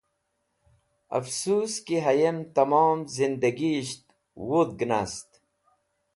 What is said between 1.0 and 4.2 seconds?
Afsus ki hẽyem tẽmon zhindagisht